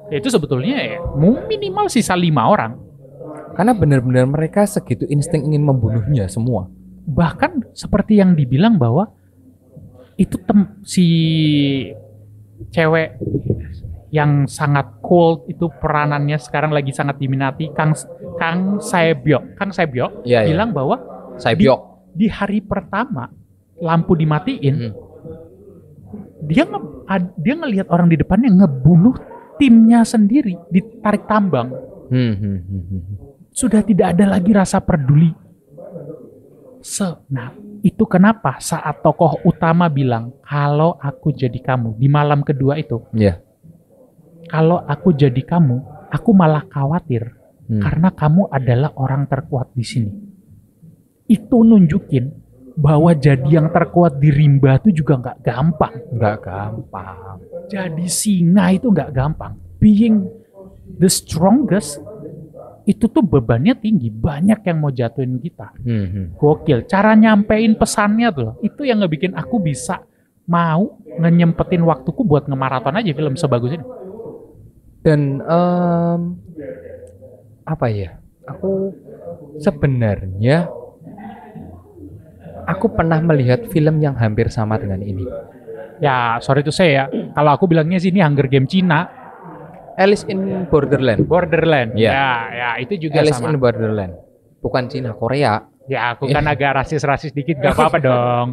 [0.10, 0.98] Ya itu sebetulnya ya
[1.46, 2.82] minimal sisa lima orang.
[3.54, 6.66] Karena benar-benar mereka segitu insting ingin membunuhnya semua.
[7.06, 9.14] Bahkan seperti yang dibilang bahwa
[10.18, 11.06] itu tem si
[12.68, 13.16] cewek
[14.10, 17.94] yang sangat cold itu peranannya sekarang lagi sangat diminati Kang
[18.36, 20.50] Kang Saebyok Kang Saebyok Iya, iya.
[20.50, 20.98] bilang bahwa
[21.38, 21.70] Saya Di-
[22.10, 23.30] di hari pertama
[23.78, 24.94] lampu dimatiin Hmm.
[26.42, 26.80] dia nge
[27.38, 29.14] dia ngelihat orang di depannya ngebunuh
[29.56, 31.70] timnya sendiri ditarik tambang
[32.10, 33.02] Hmm, hmm, hmm, hmm.
[33.52, 35.30] sudah tidak ada lagi rasa peduli
[36.82, 42.76] se nah itu kenapa saat tokoh utama bilang kalau aku jadi kamu di malam kedua
[42.76, 43.40] itu Ya.
[44.46, 47.86] kalau aku jadi kamu aku malah khawatir Hmm.
[47.86, 50.10] karena kamu adalah orang terkuat di sini
[51.26, 52.34] itu nunjukin
[52.74, 57.38] bahwa jadi yang terkuat di rimba itu juga nggak gampang Nggak gampang.
[57.70, 59.54] jadi singa itu nggak gampang.
[59.78, 60.26] Being
[60.98, 62.02] the strongest
[62.86, 64.14] itu tuh bebannya tinggi.
[64.14, 65.76] Banyak yang mau jatuhin kita.
[65.84, 66.26] Hmm, hmm.
[66.40, 66.86] Gokil.
[66.86, 70.04] Cara nyampein pesannya tuh, itu yang ngebikin aku bisa
[70.50, 73.86] mau ngenyempetin waktuku buat ngemaraton aja film sebagus ini.
[75.06, 76.22] Dan em,
[77.64, 78.18] apa ya?
[78.50, 78.92] Aku
[79.62, 80.66] sebenarnya
[82.66, 85.26] aku pernah melihat film yang hampir sama dengan ini.
[86.00, 87.06] Ya, sorry itu saya ya.
[87.36, 89.19] Kalau aku bilangnya sih ini Hunger Game Cina,
[90.00, 90.40] Alice in
[90.72, 91.28] Borderland.
[91.28, 91.92] Borderland.
[92.00, 92.12] Iya.
[92.16, 93.52] Ya, ya itu juga Alice sama.
[93.52, 94.14] in Borderland.
[94.64, 95.68] Bukan Cina, Korea.
[95.92, 98.48] Ya, aku kan agak rasis-rasis dikit, gak apa-apa dong.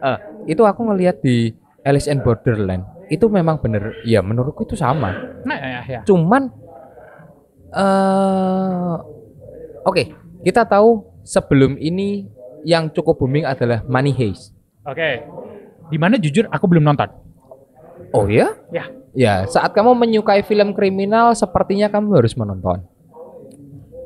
[0.00, 0.18] Eh,
[0.54, 1.50] itu aku ngelihat di
[1.82, 2.86] Alice in Borderland.
[3.10, 5.10] Itu memang bener, ya menurutku itu sama.
[5.42, 6.00] Nah, ya, ya.
[6.06, 6.46] Cuman
[7.70, 8.94] eh
[9.82, 10.02] oke,
[10.46, 12.28] kita tahu sebelum ini
[12.62, 14.54] yang cukup booming adalah Money Heist.
[14.86, 15.24] Oke.
[15.90, 17.10] Di mana jujur aku belum nonton.
[18.14, 18.54] Oh ya?
[18.70, 18.86] Ya.
[19.10, 22.86] Ya, saat kamu menyukai film kriminal, sepertinya kamu harus menonton.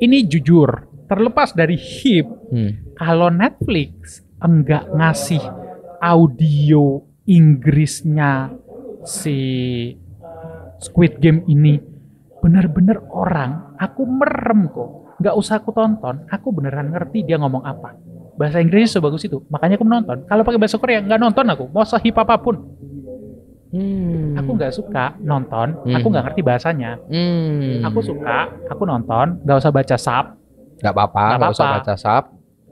[0.00, 0.68] Ini jujur,
[1.06, 2.94] terlepas dari hip, Hmm.
[2.94, 5.40] kalau Netflix enggak ngasih
[5.98, 8.52] audio Inggrisnya
[9.02, 9.36] si
[10.78, 11.80] Squid Game ini
[12.38, 17.96] bener-bener orang aku merem kok nggak usah aku tonton aku beneran ngerti dia ngomong apa
[18.36, 21.88] bahasa Inggrisnya sebagus itu makanya aku menonton kalau pakai bahasa Korea nggak nonton aku mau
[21.88, 22.60] sehip apa pun
[23.74, 24.38] Hmm.
[24.38, 26.12] aku nggak suka nonton aku Hmm.
[26.14, 27.82] nggak ngerti bahasanya Hmm.
[27.82, 30.26] aku suka aku nonton nggak usah baca sub
[30.76, 32.24] nggak apa-apa, Nggak usah baca sub.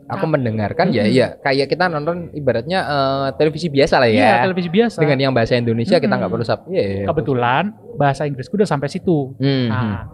[0.05, 0.31] Aku Nah.
[0.31, 1.15] mendengarkan ya, Mm-mm.
[1.15, 4.35] ya kayak kita nonton ibaratnya eh, televisi biasa lah Iya, ya.
[4.45, 6.19] televisi biasa Dengan yang bahasa Indonesia kita Mm-mm.
[6.21, 6.61] nggak perlu sub.
[6.69, 6.83] Iya.
[6.85, 7.05] iya.
[7.09, 9.67] kebetulan bahasa Inggrisku udah sampai situ Hmm.
[9.67, 10.13] Nah,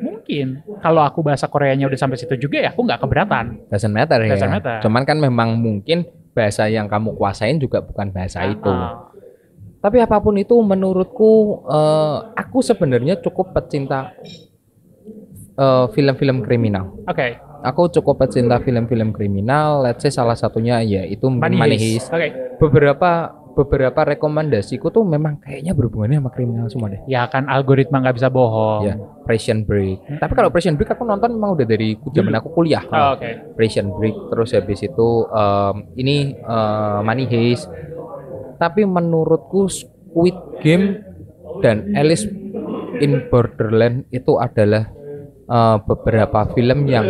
[0.00, 0.46] mungkin
[0.80, 3.44] kalau aku bahasa Koreanya udah sampai situ juga ya aku nggak keberatan.
[3.68, 4.34] Doesn't matter ya.
[4.34, 4.76] Doesn't matter.
[4.80, 8.72] Cuman kan memang mungkin bahasa yang kamu kuasain juga bukan bahasa itu.
[9.80, 11.32] Tapi apa pun itu menurutku
[11.66, 14.12] eh, aku sebenarnya cukup pecinta
[15.56, 16.94] eh, film-film kriminal.
[17.08, 19.84] Oke, Aku cukup pecinta film-film kriminal.
[19.84, 22.08] Let's say salah satunya ya itu mungkin Money Money Heist.
[22.08, 22.16] Heist.
[22.16, 27.02] Oke, Beberapa beberapa rekomendasiku tuh memang kayaknya berhubungannya sama kriminal semua deh.
[27.04, 28.82] ya kan algoritma nggak bisa bohong.
[28.88, 28.94] Ya,
[29.28, 30.00] Prison Break.
[30.16, 32.80] Tapi kalau Prison Break aku nonton memang udah dari zaman aku kuliah.
[32.88, 37.68] Oh, Oke, Prison Break terus habis itu em, ini eh, Money Heist.
[38.60, 41.00] Tapi menurutku Squid Game
[41.64, 42.28] dan Alice
[43.00, 44.84] in Borderland itu adalah
[45.48, 47.08] eh, beberapa film yang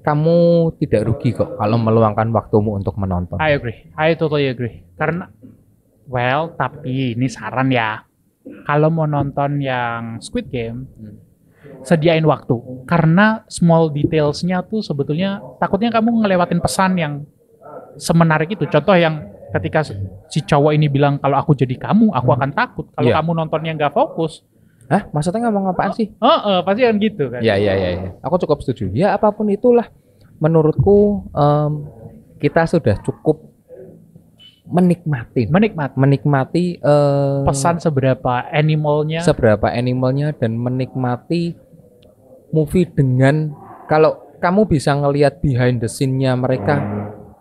[0.00, 0.38] kamu
[0.80, 3.36] tidak rugi kok kalau meluangkan waktumu untuk menonton.
[3.36, 3.92] I agree.
[4.00, 4.80] I totally agree.
[4.96, 5.28] Karena,
[6.08, 8.00] well, tapi ini saran ya.
[8.64, 11.20] Kalau mau nonton yang Squid Game, Hmm.
[11.84, 12.56] sediain waktu.
[12.88, 17.12] Karena small detailsnya tuh sebetulnya takutnya kamu ngelewatin pesan yang
[18.00, 18.64] semenarik itu.
[18.68, 19.80] Contoh yang ketika
[20.26, 22.86] si cowok ini bilang kalau aku jadi kamu, aku akan takut.
[22.90, 23.18] Kalau Iya.
[23.18, 24.42] kamu nontonnya nggak fokus,
[24.86, 25.06] Hah?
[25.08, 26.10] Maksudnya ngomong apaan sih?
[26.18, 27.38] oh, eh, pasti kan gitu kan.
[27.40, 28.10] Ya, ya, ya, ya.
[28.20, 28.90] Aku cukup setuju.
[28.90, 29.86] Ya, apa pun itulah,
[30.36, 31.86] menurutku em,
[32.36, 33.38] kita sudah cukup
[34.66, 39.18] menikmati, Menikmati menikmati eh, pesan seberapa animalnya.
[39.20, 41.54] seberapa animalnya dan menikmati
[42.50, 43.50] movie dengan
[43.86, 46.82] kalau kamu bisa ngelihat behind the scene-nya mereka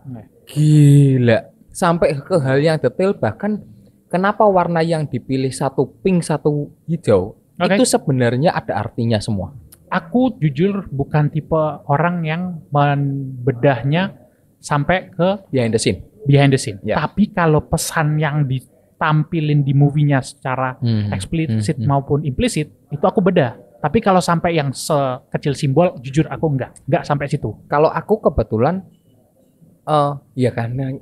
[0.06, 1.49] Nah, gila
[1.80, 3.64] sampai ke hal yang detail bahkan
[4.12, 7.80] kenapa warna yang dipilih satu pink satu hijau Oke.
[7.80, 9.56] itu sebenarnya ada artinya semua.
[9.88, 14.16] Aku jujur bukan tipe orang yang membedahnya
[14.60, 16.04] sampai ke Behind the scene.
[16.28, 16.78] behind the scene.
[16.86, 17.00] Ya.
[17.00, 21.90] Tapi kalau pesan yang ditampilin di movie-nya secara Hmm, eksplisit hmm, hmm.
[21.90, 23.58] maupun implisit itu aku bedah.
[23.80, 27.56] Tapi kalau sampai yang sekecil simbol, jujur aku enggak, enggak sampai situ.
[27.72, 28.84] Kalau aku kebetulan
[29.90, 30.94] eh ya karena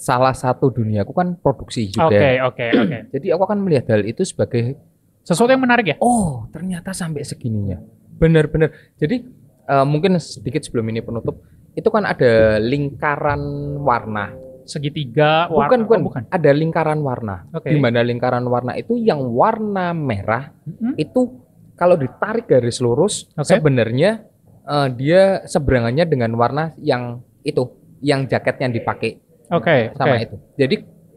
[0.00, 2.08] salah satu duniaku kan produksi juga.
[2.08, 2.98] Oke, oke, oke.
[3.14, 4.80] Jadi aku akan melihat hal itu sebagai
[5.20, 5.96] Sesuatu yang menarik ya?
[6.00, 7.76] oh ternyata sampai segininya.
[8.16, 8.72] Benar-benar.
[8.96, 9.20] Jadi
[9.68, 11.44] eh, mungkin sedikit sebelum ini penutup
[11.76, 13.40] itu kan ada lingkaran
[13.78, 14.32] warna.
[14.64, 16.22] Segitiga, Bukan, warna- bukan, oh, bukan.
[16.30, 17.36] Ada lingkaran warna.
[17.52, 17.68] Oke.
[17.68, 20.94] Di mana lingkaran warna itu yang warna merah Mm-mm.
[20.96, 21.42] itu
[21.74, 23.50] kalau ditarik garis lurus Oke.
[23.50, 24.24] sebenarnya
[24.64, 27.66] eh, dia seberangannya dengan warna yang itu,
[28.00, 30.22] yang jaket yang dipakai Oke, sama oke.
[30.22, 30.36] itu.
[30.56, 30.76] Jadi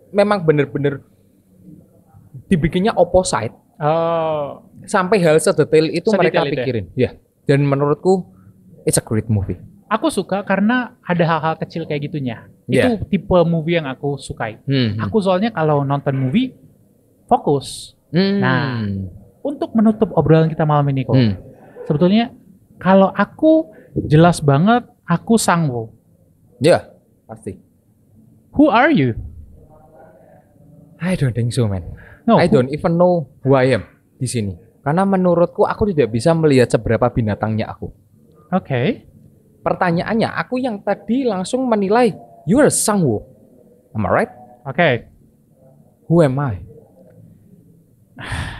[0.10, 1.06] memang bener-bener
[2.50, 6.56] dibikinnya opposite Oh, sampai hal sedetail itu Sedetail mereka itu ya?
[6.56, 6.86] pikirin.
[6.93, 7.10] Ya.
[7.43, 8.30] Dan menurutku
[8.86, 9.58] it's a great movie.
[9.89, 12.50] aku suka karena ada hal-hal kecil kayak gitunya.
[12.65, 12.98] Iya.
[12.98, 14.58] Itu tipe movie yang aku sukai.
[14.65, 14.98] Hmm.
[14.98, 16.54] Aku soalnya kalau nonton movie
[17.28, 17.93] fokus.
[18.10, 18.38] Hmm.
[18.41, 18.82] Nah,
[19.43, 21.13] Untuk menutup obrolan kita malam ini kok.
[21.13, 21.36] Hmm.
[21.84, 22.32] Sebetulnya
[22.80, 23.69] kalau aku
[24.08, 25.91] jelas banget aku Sangwo.
[26.58, 26.88] Ya,
[27.28, 27.60] pasti.
[28.54, 29.18] Who are you?
[31.02, 31.84] I don't think so, man.
[32.24, 32.39] No.
[32.39, 33.84] I who- don't even know who I am
[34.16, 34.56] di sini.
[34.84, 37.92] Karena menurutku aku tidak bisa melihat seberapa binatangnya aku.
[38.52, 39.08] Oke.
[39.63, 42.12] Pertanyaannya, aku yang tadi langsung menilai
[42.44, 43.24] you are Sangwoo.
[43.96, 44.32] Am I right?
[44.68, 44.89] Oke.
[46.12, 46.60] Who am I?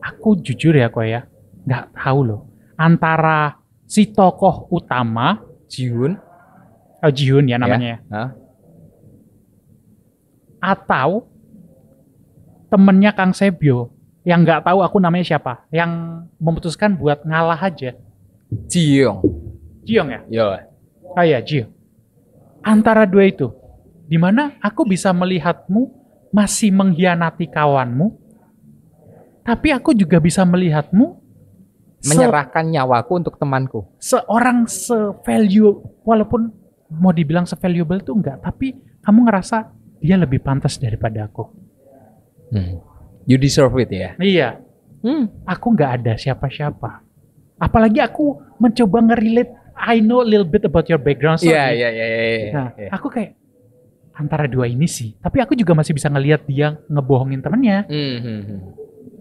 [0.00, 1.26] aku jujur ya kok ya,
[1.66, 2.40] nggak tahu loh
[2.80, 6.16] antara si tokoh utama Jiun
[7.02, 8.30] oh, Jihoon ya namanya ya, Hah?
[10.60, 11.26] atau
[12.68, 13.90] temennya Kang Sebio
[14.22, 17.96] yang nggak tahu aku namanya siapa, yang memutuskan buat ngalah aja.
[18.68, 19.24] Jiung
[19.84, 20.20] Jiong ya?
[21.16, 21.66] Oh iya, Jio.
[22.62, 23.50] Antara dua itu,
[24.06, 25.90] di mana aku bisa melihatmu
[26.30, 28.14] masih mengkhianati kawanmu,
[29.42, 31.18] tapi aku juga bisa melihatmu
[32.00, 36.52] menyerahkan nyawaku untuk temanku seorang se-value, walaupun
[36.92, 41.44] mau dibilang se-valuable tuh enggak, tapi kamu ngerasa dia lebih pantas daripada aku.
[42.50, 42.82] Hmm.
[43.24, 44.58] you deserve it ya Iya,
[45.00, 45.46] hmm.
[45.46, 47.06] aku nggak ada siapa-siapa.
[47.56, 51.54] Apalagi aku mencoba ngerelate, I know a little bit about your background story.
[51.54, 52.50] iya iya iya iya, iya.
[52.50, 52.88] Nah, Iya.
[52.90, 53.38] aku kayak
[54.12, 55.14] antara dua ini sih.
[55.14, 57.86] Tapi aku juga masih bisa ngelihat dia ngebohongin temennya.
[57.86, 58.40] Hmm, hmm.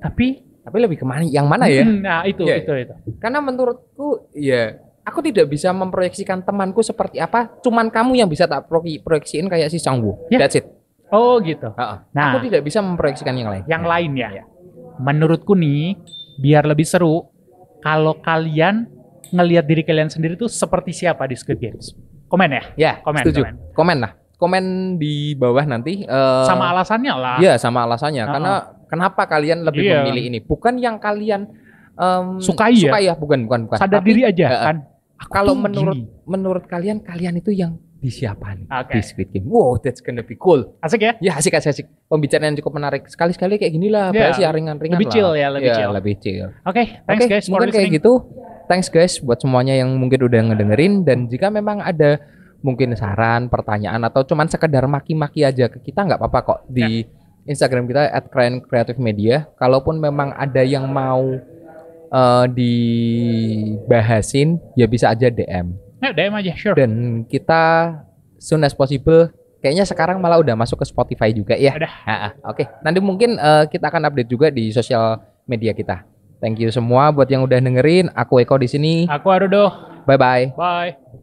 [0.01, 0.27] Tapi
[0.59, 2.93] tapi lebih ke mana yang mana ya Hmm, Nah, itu Iya, itu itu.
[3.21, 4.73] karena menurutku ya
[5.09, 9.67] aku tidak bisa memproyeksikan temanku seperti apa cuman kamu yang bisa tak proye- proyeksiin kayak
[9.67, 10.37] si Sangwoo Ya.
[10.39, 10.69] that's it
[11.09, 11.73] Oh, gitu.
[11.73, 11.97] Heeh.
[12.13, 12.29] Nah.
[12.29, 13.89] aku tidak bisa memproyeksikan yang lain Yang Ya.
[13.89, 14.29] lain ya.
[14.29, 14.43] Iya.
[14.99, 15.97] Menurutku nih,
[16.37, 17.25] biar lebih seru
[17.79, 18.85] kalau kalian
[19.29, 21.97] ngelihat diri kalian sendiri tuh seperti siapa di Squid Games.
[22.29, 22.61] Komen ya.
[22.77, 23.55] ya Komen, setuju komen.
[23.73, 23.97] komen.
[24.05, 24.63] lah komen
[24.95, 27.37] di bawah nanti eh, Sama alasannya lah.
[27.41, 28.31] Iya sama alasannya Heeh.
[28.31, 28.53] karena
[28.85, 30.05] kenapa kalian lebih Iya.
[30.05, 31.49] memilih ini bukan yang kalian
[31.91, 32.85] em, Sukai ya?
[32.85, 34.77] sukai ya bukan bukan bukan Sadar Tapi, diri aja eh, kan.
[35.19, 38.95] Aku kalau tuh menurut menurut kalian kalian itu yang di siapa nih Oke.
[38.95, 41.11] di Squid Game wow that's gonna be cool asik ya.
[41.19, 41.85] Ya asik asik asik.
[42.07, 43.05] Pembicaraan yang cukup menarik.
[43.05, 44.31] Sekali-sekali kayak gini lah, Iya.
[44.33, 45.13] bahas ya ringan-ringan Lebih lah.
[45.13, 45.91] chill ya, lebih Iya, chill.
[45.91, 46.47] lebih chill.
[46.65, 48.13] Oke, thanks Oke, guys for mungkin kayak gitu.
[48.65, 52.17] Thanks guys buat semuanya yang mungkin udah ngedengerin dan jika memang ada
[52.63, 57.51] mungkin saran, pertanyaan atau cuman sekedar maki-maki aja ke kita nggak apa-apa kok di Ya.
[57.51, 58.13] Instagram kita
[58.63, 58.99] @creative
[59.57, 61.39] Kalaupun memang ada yang mau
[62.09, 62.45] eh,
[63.89, 65.75] dibahasin ya bisa aja DM.
[65.99, 66.75] Ya, DM aja, sure.
[66.79, 67.95] Dan kita
[68.39, 71.75] soon as possible kayaknya sekarang malah udah masuk ke Spotify juga ya.
[71.75, 71.93] Udah.
[72.07, 76.07] Ah, ah, Oke, nanti mungkin eh, kita akan update juga di sosial media kita.
[76.39, 78.15] Thank you semua buat yang udah dengerin.
[78.15, 78.93] Aku Eko di sini.
[79.11, 79.67] Aku Arudo.
[80.07, 80.45] Bye bye.
[80.55, 81.19] Bye.